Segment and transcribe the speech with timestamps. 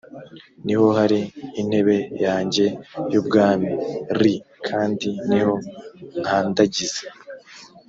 [0.65, 1.19] ni ho hari
[1.61, 2.65] intebe yanjye
[3.11, 3.69] y ubwami
[4.19, 4.21] r
[4.67, 5.53] kandi ni ho
[6.21, 7.01] nkandagiza